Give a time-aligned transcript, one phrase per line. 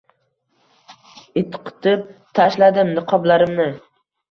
[1.41, 2.09] Itqitib
[2.41, 3.71] tashladim niqoblarimni